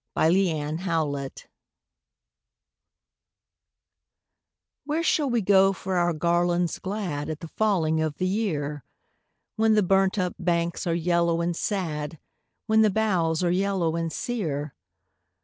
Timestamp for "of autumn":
0.81-1.49